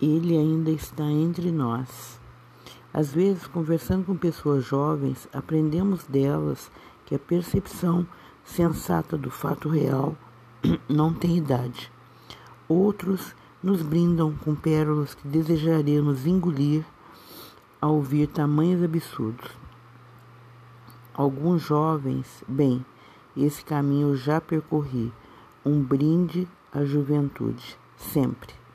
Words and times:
Ele 0.00 0.36
ainda 0.36 0.70
está 0.70 1.04
entre 1.04 1.50
nós. 1.50 2.20
Às 2.92 3.12
vezes, 3.12 3.46
conversando 3.46 4.04
com 4.04 4.16
pessoas 4.16 4.64
jovens, 4.64 5.28
aprendemos 5.32 6.04
delas 6.04 6.70
que 7.04 7.14
a 7.14 7.18
percepção 7.18 8.06
sensata 8.44 9.16
do 9.16 9.30
fato 9.30 9.68
real 9.68 10.16
não 10.88 11.12
tem 11.12 11.36
idade. 11.36 11.90
Outros 12.68 13.34
nos 13.62 13.82
brindam 13.82 14.34
com 14.44 14.54
pérolas 14.54 15.14
que 15.14 15.26
desejaríamos 15.26 16.26
engolir 16.26 16.84
ao 17.80 17.94
ouvir 17.94 18.26
tamanhos 18.26 18.82
absurdos. 18.82 19.50
Alguns 21.14 21.62
jovens, 21.62 22.44
bem, 22.46 22.84
esse 23.36 23.64
caminho 23.64 24.08
eu 24.08 24.16
já 24.16 24.40
percorri, 24.40 25.12
um 25.64 25.82
brinde 25.82 26.46
à 26.72 26.84
juventude, 26.84 27.78
sempre. 27.96 28.65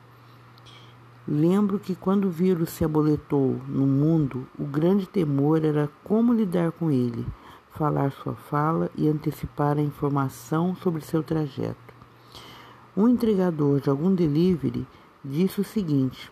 Lembro 1.34 1.80
que 1.80 1.96
quando 1.96 2.26
o 2.26 2.30
vírus 2.30 2.72
se 2.72 2.84
aboletou 2.84 3.56
no 3.66 3.88
mundo, 3.88 4.46
o 4.60 4.66
grande 4.66 5.08
temor 5.08 5.64
era 5.64 5.90
como 6.04 6.34
lidar 6.34 6.74
com 6.74 6.92
ele, 6.92 7.26
falar 7.70 8.12
sua 8.12 8.36
fala 8.36 8.92
e 8.98 9.08
antecipar 9.08 9.78
a 9.78 9.82
informação 9.82 10.76
sobre 10.76 11.00
seu 11.00 11.24
trajeto. 11.24 11.94
Um 12.98 13.08
entregador 13.08 13.80
de 13.80 13.90
algum 13.90 14.14
delivery 14.14 14.86
disse 15.24 15.62
o 15.62 15.64
seguinte: 15.64 16.30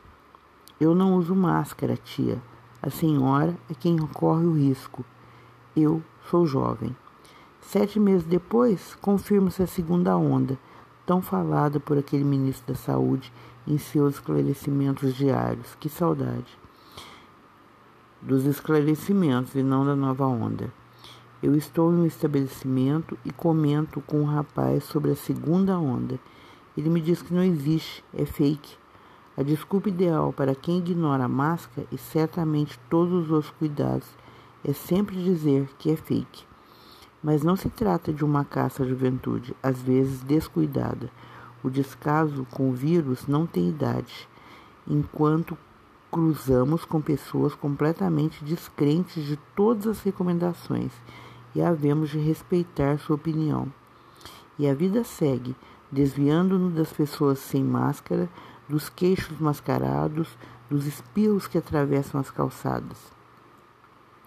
Eu 0.81 0.93
não 0.93 1.15
uso 1.15 1.33
máscara, 1.33 1.95
tia. 1.95 2.37
A 2.81 2.89
senhora 2.89 3.57
é 3.69 3.73
quem 3.73 3.95
corre 3.95 4.43
o 4.43 4.51
risco. 4.51 5.05
Eu 5.77 6.03
sou 6.29 6.45
jovem. 6.45 6.93
Sete 7.61 8.01
meses 8.01 8.27
depois, 8.27 8.95
confirma-se 8.95 9.63
a 9.63 9.67
segunda 9.67 10.17
onda, 10.17 10.59
tão 11.09 11.23
falada 11.23 11.79
por 11.79 11.97
aquele 11.97 12.23
ministro 12.23 12.71
da 12.71 12.79
Saúde 12.79 13.33
em 13.65 13.79
seus 13.79 14.13
esclarecimentos 14.13 15.15
diários. 15.15 15.73
Que 15.79 15.89
saudade! 15.89 16.55
Dos 18.21 18.45
esclarecimentos 18.45 19.55
e 19.55 19.63
não 19.63 19.83
da 19.83 19.95
nova 19.95 20.27
onda. 20.27 20.71
Eu 21.41 21.55
estou 21.55 21.91
em 21.91 21.95
um 21.95 22.05
estabelecimento 22.05 23.17
e 23.25 23.31
comento 23.31 23.99
com 24.01 24.21
um 24.21 24.25
rapaz 24.25 24.83
sobre 24.83 25.09
a 25.09 25.15
segunda 25.15 25.79
onda. 25.79 26.19
Ele 26.77 26.91
me 26.91 27.01
diz 27.01 27.23
que 27.23 27.33
não 27.33 27.43
existe, 27.43 28.03
é 28.13 28.23
fake. 28.23 28.77
A 29.35 29.41
desculpa 29.41 29.89
ideal 29.89 30.31
para 30.31 30.53
quem 30.53 30.77
ignora 30.77 31.23
a 31.23 31.27
máscara 31.27 31.87
e 31.91 31.97
certamente 31.97 32.79
todos 32.87 33.31
os 33.31 33.49
cuidados 33.49 34.09
é 34.63 34.73
sempre 34.73 35.15
dizer 35.15 35.71
que 35.79 35.89
é 35.89 35.95
fake. 35.95 36.48
Mas 37.21 37.43
não 37.43 37.55
se 37.55 37.69
trata 37.69 38.13
de 38.13 38.23
uma 38.23 38.45
caça 38.45 38.83
à 38.83 38.85
juventude, 38.85 39.55
às 39.61 39.81
vezes 39.81 40.21
descuidada. 40.21 41.09
O 41.63 41.69
descaso 41.69 42.47
com 42.51 42.69
o 42.69 42.73
vírus 42.73 43.27
não 43.27 43.45
tem 43.45 43.69
idade, 43.69 44.27
enquanto 44.87 45.57
cruzamos 46.11 46.85
com 46.85 47.01
pessoas 47.01 47.53
completamente 47.53 48.43
descrentes 48.43 49.23
de 49.23 49.37
todas 49.55 49.87
as 49.87 50.01
recomendações 50.01 50.91
e 51.53 51.61
havemos 51.61 52.09
de 52.09 52.17
respeitar 52.17 52.97
sua 52.97 53.15
opinião. 53.15 53.71
E 54.57 54.67
a 54.67 54.73
vida 54.73 55.03
segue, 55.03 55.55
desviando-nos 55.91 56.73
das 56.73 56.91
pessoas 56.91 57.39
sem 57.39 57.63
máscara, 57.63 58.29
dos 58.67 58.89
queixos 58.89 59.39
mascarados, 59.39 60.37
dos 60.69 60.85
espirros 60.85 61.47
que 61.47 61.57
atravessam 61.57 62.19
as 62.19 62.29
calçadas. 62.29 63.18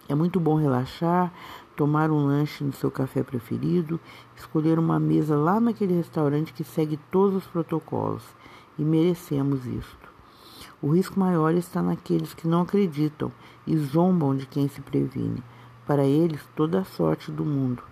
É 0.08 0.14
muito 0.14 0.40
bom 0.40 0.56
relaxar, 0.56 1.32
tomar 1.76 2.10
um 2.10 2.26
lanche 2.26 2.62
no 2.64 2.72
seu 2.72 2.90
café 2.90 3.22
preferido, 3.22 3.98
escolher 4.36 4.78
uma 4.78 4.98
mesa 4.98 5.36
lá 5.36 5.60
naquele 5.60 5.94
restaurante 5.94 6.52
que 6.52 6.64
segue 6.64 6.98
todos 7.10 7.36
os 7.36 7.46
protocolos. 7.46 8.24
E 8.78 8.84
merecemos 8.84 9.66
isto. 9.66 10.12
O 10.80 10.94
risco 10.94 11.18
maior 11.18 11.54
está 11.54 11.82
naqueles 11.82 12.34
que 12.34 12.48
não 12.48 12.62
acreditam 12.62 13.30
e 13.66 13.76
zombam 13.76 14.34
de 14.34 14.46
quem 14.46 14.68
se 14.68 14.80
previne. 14.80 15.42
Para 15.86 16.04
eles, 16.04 16.40
toda 16.56 16.80
a 16.80 16.84
sorte 16.84 17.30
do 17.30 17.44
mundo. 17.44 17.82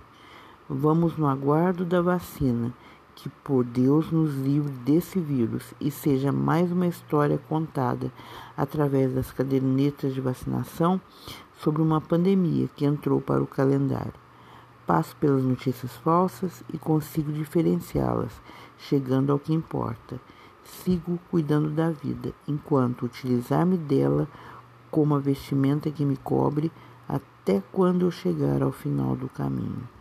Vamos 0.69 1.17
no 1.17 1.27
aguardo 1.27 1.85
da 1.85 2.01
vacina, 2.01 2.73
que 3.15 3.29
por 3.29 3.65
Deus 3.65 4.11
nos 4.11 4.35
livre 4.35 4.73
desse 4.85 5.19
vírus 5.19 5.75
e 5.81 5.91
seja 5.91 6.33
mais 6.33 6.71
uma 6.71 6.87
história 6.87 7.39
contada 7.49 8.13
através 8.57 9.13
das 9.15 9.31
cadernetas 9.31 10.15
de 10.15 10.21
vacinação 10.21 11.01
sobre 11.59 11.83
uma 11.83 12.01
pandemia 12.01 12.69
que 12.75 12.85
entrou 12.85 13.21
para 13.21 13.43
o 13.43 13.47
calendário. 13.47 14.15
Passo 14.87 15.15
pelas 15.17 15.45
notícias 15.45 15.95
falsas 15.99 16.65
e 16.73 16.79
consigo 16.79 17.33
diferenciá-las, 17.33 18.33
chegando 18.79 19.31
ao 19.31 19.39
que 19.39 19.53
importa. 19.53 20.21
Sigo 20.65 21.19
cuidando 21.31 21.71
da 21.71 21.91
vida, 21.91 22.33
enquanto 22.49 23.05
utilizar-me 23.07 23.77
dela 23.77 24.29
como 24.91 25.15
a 25.15 25.19
vestimenta 25.19 25.91
que 25.91 26.05
me 26.05 26.17
cobre 26.17 26.73
até 27.09 27.63
quando 27.73 28.07
eu 28.07 28.11
chegar 28.11 28.63
ao 28.63 28.73
final 28.73 29.15
do 29.15 29.29
caminho. 29.29 30.00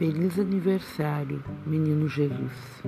Feliz 0.00 0.38
aniversário, 0.38 1.44
menino 1.66 2.08
Jesus. 2.08 2.82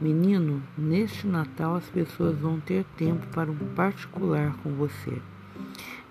Menino, 0.00 0.62
neste 0.78 1.26
Natal 1.26 1.74
as 1.74 1.84
pessoas 1.90 2.38
vão 2.38 2.58
ter 2.58 2.86
tempo 2.96 3.26
para 3.34 3.50
um 3.50 3.74
particular 3.74 4.56
com 4.62 4.70
você. 4.70 5.20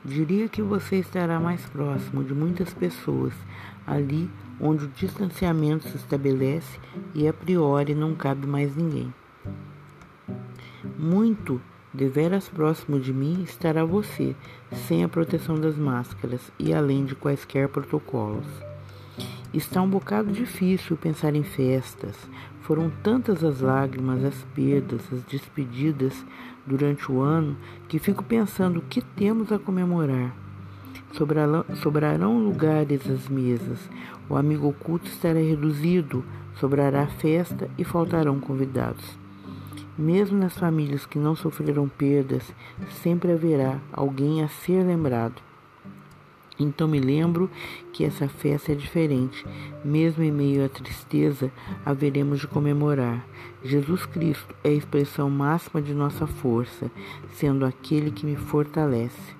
Diria 0.06 0.48
que 0.48 0.62
você 0.62 0.98
estará 0.98 1.40
mais 1.40 1.66
próximo 1.66 2.24
de 2.24 2.36
muitas 2.36 2.72
pessoas, 2.72 3.34
ali 3.88 4.30
onde 4.60 4.86
o 4.86 4.90
distanciamento 4.90 5.90
se 5.90 5.98
estabelece 5.98 6.80
e 7.16 7.28
a 7.28 7.34
priori 7.34 7.96
não 7.96 8.14
cabe 8.14 8.46
mais 8.46 8.76
ninguém. 8.76 9.12
Muito 11.00 11.60
deveras 11.92 12.48
próximo 12.48 13.00
de 13.00 13.12
mim 13.12 13.42
estará 13.42 13.84
você, 13.84 14.36
sem 14.88 15.04
a 15.04 15.10
proteção 15.10 15.60
das 15.60 15.76
máscaras 15.76 16.52
e 16.60 16.72
além 16.72 17.06
de 17.06 17.16
quaisquer 17.16 17.68
protocolos. 17.70 18.71
Está 19.54 19.82
um 19.82 19.90
bocado 19.90 20.32
difícil 20.32 20.96
pensar 20.96 21.36
em 21.36 21.44
festas. 21.44 22.16
Foram 22.62 22.90
tantas 23.04 23.44
as 23.44 23.60
lágrimas, 23.60 24.24
as 24.24 24.44
perdas, 24.56 25.02
as 25.12 25.22
despedidas 25.24 26.26
durante 26.66 27.12
o 27.12 27.20
ano 27.20 27.58
que 27.90 28.00
fico 28.00 28.24
pensando 28.24 28.80
o 28.80 28.84
que 28.84 29.02
temos 29.02 29.52
a 29.52 29.60
comemorar. 29.60 30.34
Sobrarão, 31.12 32.40
lugares 32.40 33.10
às 33.10 33.28
mesas, 33.28 33.90
o 34.30 34.38
amigo 34.38 34.70
oculto 34.70 35.08
estará 35.08 35.42
reduzido, 35.42 36.24
sobrará 36.56 37.06
festa 37.08 37.70
e 37.78 37.84
faltarão 37.84 38.40
convidados. 38.40 39.20
Mesmo 39.98 40.38
nas 40.38 40.58
famílias 40.58 41.06
que 41.06 41.20
não 41.20 41.36
sofreram 41.36 41.90
perdas, 41.90 42.56
sempre 43.04 43.34
haverá 43.34 43.82
alguém 43.92 44.42
a 44.42 44.48
ser 44.48 44.82
lembrado. 44.86 45.51
Então 46.62 46.88
me 46.88 47.00
lembro 47.00 47.50
que 47.92 48.06
essa 48.06 48.28
festa 48.28 48.72
é 48.72 48.76
diferente. 48.76 49.46
Mesmo 49.84 50.24
em 50.24 50.32
meio 50.32 50.64
à 50.64 50.70
tristeza, 50.70 51.52
haveremos 51.86 52.40
de 52.40 52.48
comemorar. 52.48 53.26
Jesus 53.64 54.06
Cristo 54.06 54.56
é 54.64 54.70
a 54.70 54.74
expressão 54.74 55.30
máxima 55.30 55.82
de 55.82 55.94
nossa 55.94 56.28
força, 56.28 56.92
sendo 57.34 57.66
aquele 57.66 58.12
que 58.12 58.26
me 58.26 58.36
fortalece. 58.36 59.36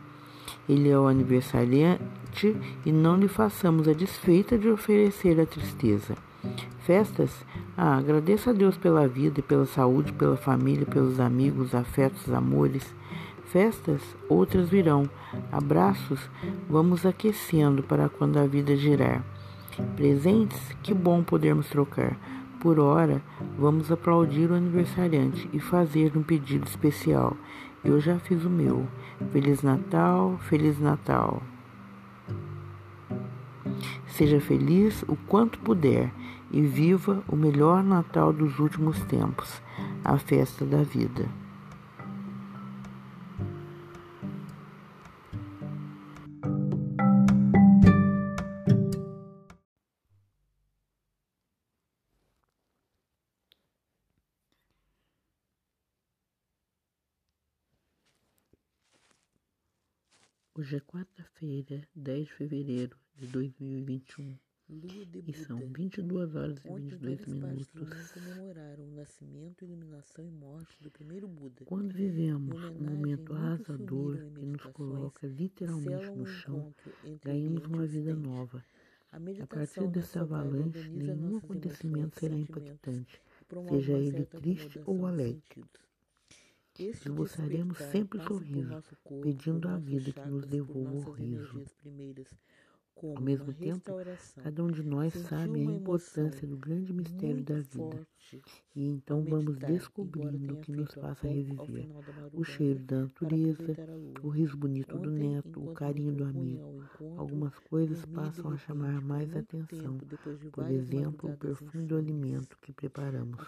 Ele 0.68 0.90
é 0.90 0.98
o 0.98 1.08
aniversariante 1.08 2.56
e 2.86 2.92
não 2.92 3.18
lhe 3.18 3.28
façamos 3.28 3.88
a 3.88 3.94
desfeita 3.94 4.58
de 4.58 4.70
oferecer 4.70 5.40
a 5.40 5.46
tristeza. 5.46 6.16
Festas? 6.86 7.46
Ah, 7.78 7.98
agradeça 7.98 8.50
a 8.50 8.54
Deus 8.54 8.78
pela 8.78 9.08
vida 9.08 9.40
e 9.40 9.44
pela 9.44 9.66
saúde, 9.66 10.12
pela 10.14 10.38
família, 10.38 10.86
pelos 10.86 11.20
amigos, 11.20 11.76
afetos, 11.76 12.32
amores. 12.34 12.96
Festas, 13.52 14.02
outras 14.30 14.70
virão. 14.70 15.10
Abraços, 15.52 16.30
vamos 16.70 17.06
aquecendo 17.06 17.84
para 17.84 18.08
quando 18.08 18.38
a 18.38 18.48
vida 18.48 18.78
girar. 18.78 19.22
Presentes, 19.98 20.74
que 20.82 20.94
bom 20.94 21.22
podermos 21.22 21.68
trocar. 21.68 22.18
Por 22.62 22.80
hora, 22.80 23.22
vamos 23.60 23.92
aplaudir 23.92 24.50
o 24.50 24.54
aniversariante 24.54 25.50
e 25.52 25.60
fazer 25.60 26.16
um 26.16 26.24
pedido 26.24 26.66
especial. 26.66 27.36
Eu 27.84 28.00
já 28.00 28.18
fiz 28.20 28.46
o 28.46 28.50
meu. 28.50 28.88
Feliz 29.34 29.62
Natal, 29.62 30.38
Feliz 30.44 30.80
Natal. 30.80 31.44
Seja 34.08 34.40
feliz 34.40 35.04
o 35.10 35.18
quanto 35.28 35.60
puder 35.60 36.10
e 36.50 36.62
viva 36.62 37.22
o 37.28 37.36
melhor 37.36 37.84
Natal 37.84 38.32
dos 38.32 38.60
últimos 38.60 39.04
tempos, 39.04 39.62
a 40.06 40.18
festa 40.18 40.64
da 40.64 40.84
vida. 40.84 41.28
Hoje 60.54 60.76
é 60.78 60.80
quarta-feira, 60.80 61.88
10 61.96 62.26
de 62.28 62.34
fevereiro 62.34 62.98
de 63.16 63.28
2021. 63.28 64.38
Lua 64.70 65.06
de 65.06 65.24
E 65.28 65.34
são 65.34 65.60
Buda. 65.60 65.74
22 65.78 66.36
horas 66.36 66.66
e 66.66 66.70
Ontem 66.70 66.98
22 66.98 67.00
várias 67.00 67.26
partes 67.26 67.34
do 67.34 67.36
mundo 67.36 67.58
minutos. 67.90 68.12
comemoraram 68.12 68.84
o 68.86 68.92
nascimento, 68.92 69.64
iluminação 69.66 70.26
e 70.26 70.32
morte 70.32 70.82
do 70.82 70.90
primeiro 70.92 71.28
Buda. 71.28 71.66
Quando 71.66 71.94
vivemos 71.94 72.62
Em 72.62 72.78
um 72.78 72.82
momento 72.82 73.34
arrasador 73.34 74.18
que 74.34 74.46
nos 74.46 74.66
coloca 74.68 75.28
literalmente 75.28 76.10
no 76.12 76.26
chão, 76.26 76.74
ganhamos 77.24 77.66
uma 77.66 77.86
vida 77.86 78.16
nova. 78.16 78.66
A 79.12 79.18
A 79.40 79.48
partir 79.48 79.88
dessa 79.88 80.22
avalanche, 80.22 80.90
nenhum 80.90 81.38
acontecimento 81.38 82.18
será 82.20 82.36
impactante, 82.36 83.22
seja 83.70 83.94
ele 83.98 84.26
triste 84.26 84.80
ou 84.86 85.06
alegre. 85.06 85.42
sentidos. 85.50 85.91
Esboçaremos 86.90 87.78
sempre 87.78 88.20
por 88.20 88.28
sorriso, 88.28 88.84
pedindo 89.22 89.68
à 89.68 89.78
vida 89.78 90.12
que 90.12 90.28
nos 90.28 90.46
devolva 90.48 91.10
o 91.10 91.14
riso. 91.14 91.64
Como 92.96 93.18
Ao 93.18 93.22
mesmo 93.22 93.54
tempo, 93.54 93.92
cada 94.44 94.64
um 94.64 94.72
de 94.72 94.84
nós 94.84 95.14
sabe 95.14 95.60
a 95.60 95.64
importância 95.64 96.48
do 96.48 96.58
grande 96.58 96.94
mistério 96.94 97.44
da 97.44 97.56
vida. 97.56 98.08
E 98.76 98.86
então 98.86 99.24
vamos 99.24 99.58
descobrindo 99.58 100.54
o 100.54 100.62
que 100.62 100.72
nos 100.72 100.94
faça 100.94 101.28
reviver. 101.28 101.90
O 102.34 102.44
cheiro 102.44 102.80
da 102.80 103.02
natureza, 103.02 103.76
o 104.24 104.30
riso 104.30 104.56
bonito 104.56 104.98
do 104.98 105.10
neto, 105.10 105.64
o 105.64 105.74
carinho 105.74 106.14
do 106.14 106.24
amigo. 106.24 106.84
Algumas 107.18 107.58
coisas 107.60 108.06
passam 108.06 108.52
a 108.52 108.58
chamar 108.58 109.02
mais 109.02 109.36
atenção. 109.36 109.98
Por 110.52 110.70
exemplo, 110.70 111.32
o 111.32 111.38
perfume 111.38 111.86
do 111.86 111.98
alimento 111.98 112.58
que 112.62 112.72
preparamos. 112.72 113.40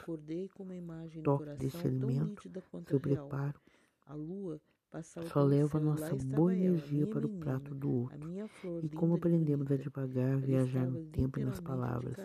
Toque 1.23 1.55
deste 1.57 1.87
alimento, 1.87 2.49
seu 2.87 2.99
preparo, 2.99 3.59
A 4.05 4.15
lua 4.15 4.59
só 5.01 5.43
leva 5.43 5.79
nossa 5.79 6.15
boa 6.15 6.53
energia 6.53 7.07
para 7.07 7.25
o 7.25 7.29
prato 7.29 7.73
do 7.73 7.91
outro. 7.91 8.29
E 8.83 8.89
como 8.89 9.13
de 9.13 9.19
aprendemos 9.19 9.71
a 9.71 9.77
devagar, 9.77 10.37
viajar 10.37 10.85
no 10.85 11.05
tempo 11.05 11.39
e 11.39 11.43
nas 11.43 11.59
palavras. 11.59 12.15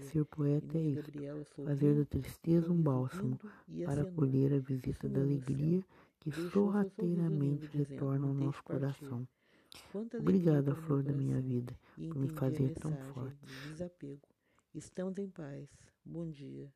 Ser 0.00 0.24
poeta 0.24 0.76
é 0.76 0.92
Gabriela 0.92 1.44
fazer 1.44 1.94
da 1.94 2.04
tristeza 2.04 2.72
um 2.72 2.80
bálsamo 2.82 3.38
para 3.84 4.02
acolher 4.02 4.54
a 4.54 4.58
visita 4.58 5.08
da 5.08 5.20
alegria 5.20 5.84
que 6.18 6.32
sorrateiramente 6.32 7.66
retorna 7.76 8.26
ao 8.26 8.34
"Me 8.34 8.46
nosso 8.46 8.62
deixe 8.62 8.80
partir." 8.80 9.06
coração. 9.06 9.28
Obrigada, 10.18 10.74
flor 10.74 11.02
da 11.02 11.12
minha 11.12 11.40
vida, 11.40 11.74
por 11.96 12.16
me 12.16 12.28
fazer 12.28 12.70
tão 12.74 12.96
forte. 13.12 13.36
Estamos 14.74 15.18
em 15.18 15.28
paz. 15.28 15.68
Bom 16.04 16.28
dia. 16.30 16.72